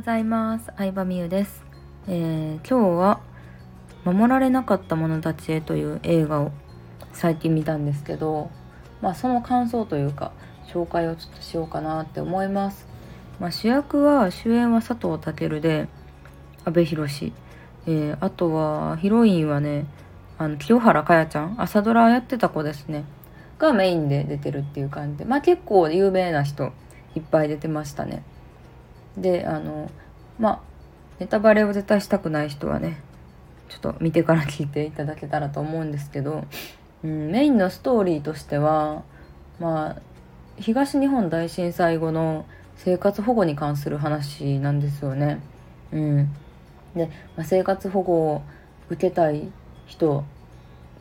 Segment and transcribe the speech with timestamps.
[0.00, 0.72] ございます。
[0.78, 1.62] 相葉美優です、
[2.08, 3.20] えー、今日は
[4.06, 6.52] 守られなかった者たちへという映画を
[7.12, 8.50] 最近見たんですけど
[9.02, 10.32] まあその感想というか
[10.66, 12.86] 紹介をちょっとしようかなって思います、
[13.40, 15.86] まあ、主役は主演は佐藤健で
[16.64, 17.34] 阿部寛、
[17.86, 19.84] えー、あとはヒロインはね
[20.38, 21.56] あの清原果耶ちゃん。
[21.58, 23.04] 朝ドラやってた子ですね。
[23.58, 25.24] がメインで出てるっていう感じで。
[25.26, 26.72] まあ結構有名な人
[27.14, 28.22] いっぱい出てましたね。
[29.20, 29.90] であの
[30.38, 30.60] まあ
[31.18, 33.00] ネタバレを絶対したくない人はね
[33.68, 36.44] ちょっと見てから聞いていただけたらと思うんですけど、
[37.04, 39.04] うん、メインのストーリーとしては
[39.60, 39.96] まあ
[40.58, 45.40] 東日本大震災後の生活保護に関する話なんですよね。
[45.92, 46.32] うん、
[46.94, 48.42] で、まあ、生活保護を
[48.88, 49.50] 受けたい
[49.86, 50.24] 人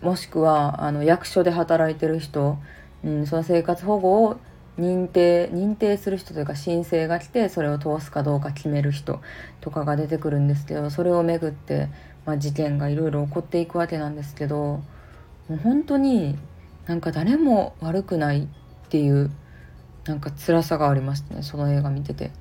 [0.02, 2.58] もしくはあの役所で働いてる人、
[3.04, 4.40] うん、その生活保護を
[4.80, 9.22] 認定認定する人というか申請が来てそれを通すかどうか決める人
[9.62, 11.90] とかが出てくるんですけどそれをめぐって、
[12.26, 14.84] まあ、事件がいろいろ起こっていくわけなんですけども
[15.50, 16.38] う本当に
[16.86, 18.48] なんか誰も悪くないっ
[18.90, 19.32] ていう
[20.06, 22.32] なんか辛さがありましたねその映画見てて。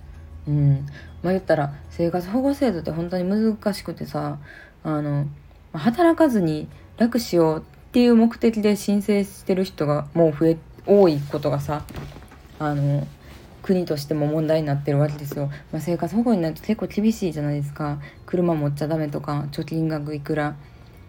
[0.46, 0.86] うん
[1.22, 4.38] まあ、言ったら生活保護制度って本当に難しくてさ
[4.82, 5.26] あの
[5.74, 11.84] 働かずに楽しようっていう目的で申請してる人がもう増え多いことがさ
[12.58, 13.06] あの
[13.62, 17.98] 国としても問題になってるわけですよ、まあ、生活保護になると結構厳しいじゃないですか。
[18.24, 20.56] 車持っちゃダメとか貯金額いくら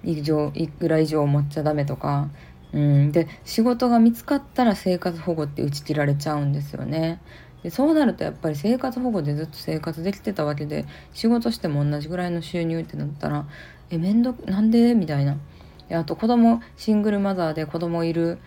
[0.03, 2.30] 以上いくら以上持っちゃダメとか。
[2.73, 3.11] うん。
[3.11, 7.22] で仕事が見つかったら生活保護って打ち切られちゃうんですよね。
[7.63, 13.45] でそうなるとやっぱり生活保護でずっと生活できてたわけで仕事しても同じぐらいの収入ってなったら
[13.89, 14.95] え面倒なんで？
[14.95, 15.38] みたいな。
[15.91, 18.38] あと子供シングルマザーで子供いる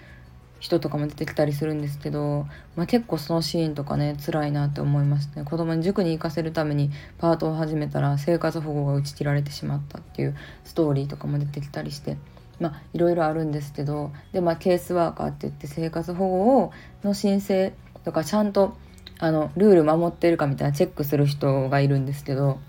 [0.63, 2.47] 人とかも出てきたりするんですけど、
[2.77, 5.43] まあ、結構そのシーンとかね辛いなって思いますね。
[5.43, 12.17] 子供に塾に行かせるためにパートを始めたら生活保護が打ち切られてしまったっていうストーリーとかも出てきたりして
[12.61, 16.73] まあいろいろあるんですけどでまあケースワーカーって言って生活保護を
[17.03, 17.73] の申請
[18.05, 18.77] とかちゃんと
[19.19, 22.61] あのルール守ってるかみたいなチェックする人がいるんですけど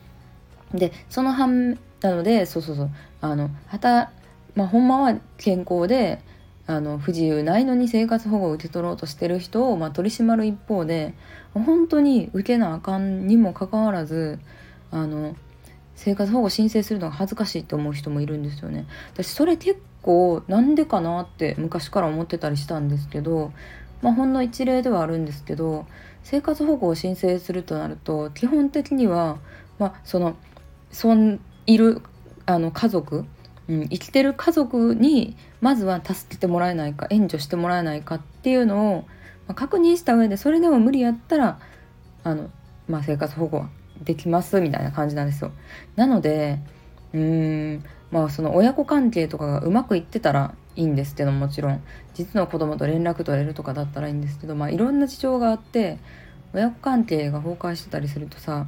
[0.73, 2.89] でその半なのでそうそうそう
[3.21, 3.51] あの
[4.55, 6.23] まあほんまは健康で
[6.65, 11.13] あの不自由ないのに生活保護を受け取ろうとしてる人を、まあ、取り締まる一方で
[11.53, 14.39] 本当に受けなあかんにもかかわらず
[14.91, 15.35] あの
[15.95, 18.87] 生活保護申請するのが恥ずかしいって思う人もいるんですよね。
[19.13, 23.51] 私それ結構なんでかなって昔から思ってたりしたんですけど、
[24.01, 25.85] まあ、ほんの一例ではあるんですけど
[26.23, 29.37] 生活保護を申請するとなると基本的には、
[29.79, 30.35] まあ、その
[30.91, 32.01] そんいる
[32.45, 33.25] あの家族
[33.69, 39.01] うん、生きてる家族にまずは助けてもらえないか援助してもらえないかっていうのを、
[39.47, 41.59] まあ、確認した上でそれでも無理やったら
[42.23, 42.49] あの、
[42.87, 43.69] まあ、生活保護は
[44.03, 45.51] できますみたいな感じなんですよ。
[45.95, 46.59] なので
[47.13, 51.81] うーんまあその親子関係とかがうまくいってたらいいんですけどもちろん
[52.13, 55.99] 実の子供と連絡取れるとかだったらいいんですけどまあいろんな事情があって
[56.53, 58.67] 親子関係が崩壊してたりするとさ、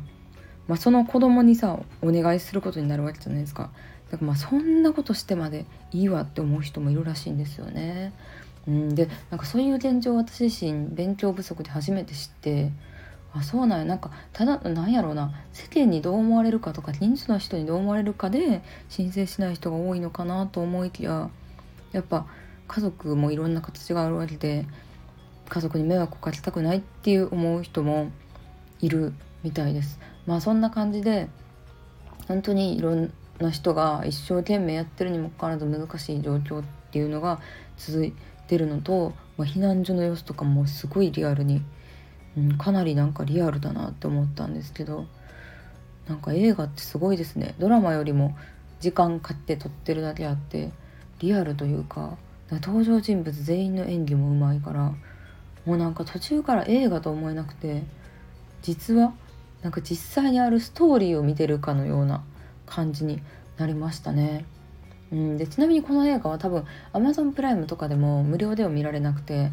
[0.67, 3.71] まあ、その子供にさお願いすることになるわけじゃないですか。
[4.11, 8.13] だからまあそんなことしてまでいいわって思う人もいるらしいんですよね。
[8.67, 12.71] うん、でなんかそういう現状を私自身勉強不足で初めて知って
[13.33, 21.29] あそうなんやなんかただなんやろうな世間にどう思われるかとか近所の人にどう思われるかで申請しない人が多いのかなと思いきや
[21.91, 22.25] やっぱ
[22.67, 24.65] 家族もいろんな形があるわけで
[25.49, 28.09] 家族に迷惑をかけたくないっていう思う人も
[28.79, 29.13] いる
[29.43, 29.99] みたいです。
[30.25, 31.29] まあそんな感じで
[32.27, 37.39] 本当にいろんな人が一生懸命やってるにもかかわらず難しい状況っていうのが
[37.77, 38.13] 続い
[38.47, 41.61] てるのと、まあ、避難所の様子とかもすごいリアルに、
[42.37, 45.05] うん、かなりなんかリアルだなって思ったんですけど
[46.07, 47.55] なんか映画ってすごいですね。
[47.57, 48.37] ドラマよりも
[48.79, 50.71] 時間買って撮ってるだけあって
[51.19, 52.17] リアルというか
[52.51, 54.93] 登場人物全員の演技もうまいから
[55.65, 57.83] もうなんか途中から映画と思えなくて
[58.61, 59.13] 実は
[59.63, 62.23] なんか実際にあるストーリーを見てるかのような
[62.65, 63.21] 感じに
[63.57, 64.45] なりましたね。
[65.11, 69.51] うん、でちなみにこの映画は多分 Amazon プライムとかでも無料では見られなくて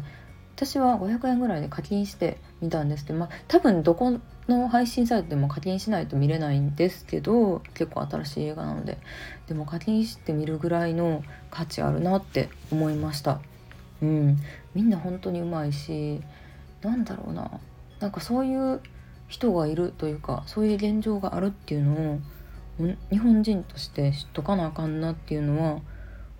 [0.55, 8.97] 私は500円ぐらいで課金して見たんですけど、まあ、多分どこの配信サイトでも課金しないと見れないんですけど結構新しい映画なので
[9.47, 13.39] でも課金して見るぐらいの価値あるなって思いました。
[14.01, 14.37] うん。
[14.75, 16.21] みんな本当にうまいし
[16.81, 17.59] なんだろうな。
[17.99, 18.81] なんかそういう
[19.27, 22.19] 人がいるというかそういう現状があるっていうのを
[22.79, 25.81] 日本人として知っとかなあかんなっていうのは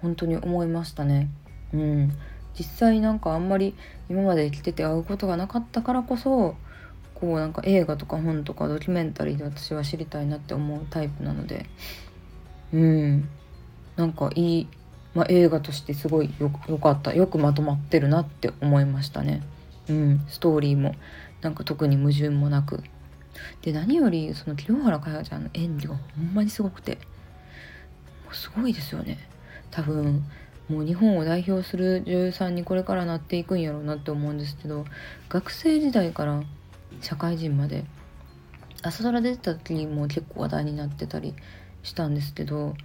[0.01, 1.29] 本当に思いましたね。
[1.73, 2.11] うん、
[2.57, 3.75] 実際なんかあんまり
[4.09, 6.55] 今まで生きてて会うことがなかったからこそ
[7.13, 11.65] こ構なんか映画とか本とかドキュメンタリーで私は知りたいなって思うタイプなので。
[12.73, 13.29] うん。
[13.95, 14.67] なんかいい、
[15.13, 17.13] まあ、映画としてすごいよよかった。
[17.13, 19.43] よくまとまってるなって思いましたね。
[19.87, 20.95] うん、ストーリーも
[21.41, 22.83] なんか特に矛盾もなく。
[23.61, 26.95] で何よりその清原果耶ちゃんの演技がほんまにすごくて。
[28.25, 29.19] もうすごいですよね。
[29.71, 30.23] 多分
[30.69, 34.85] もう日本を代表する女優さんにこれからなっていくんやろうなって思うんですけど
[35.27, 36.41] 学生時代から
[37.01, 37.83] 社会人まで
[38.81, 41.33] 朝ドラ出てた時にも結構話題になってたり
[41.81, 42.75] したんですけど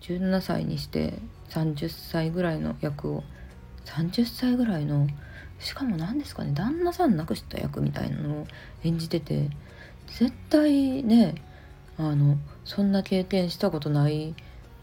[0.00, 1.14] 17歳にして
[1.50, 3.24] 30歳ぐらいの役を
[3.84, 5.06] 30歳ぐらいの
[5.58, 8.46] しかも何ですかね旦那さん亡くした役みたいなのを
[8.84, 9.48] 演じてて
[10.06, 11.34] 絶対ね
[11.98, 14.34] あのそんな経験したことない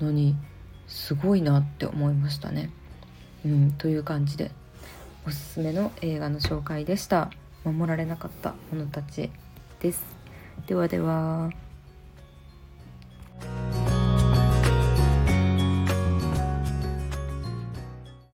[0.01, 0.35] のに
[0.87, 2.71] すごいなって思いましたね。
[3.45, 4.51] うん、という感じで
[5.25, 7.29] おすすめの映画の紹介でした。
[7.63, 9.29] 守られなかった者たち
[9.79, 10.03] です。
[10.67, 11.51] ではでは。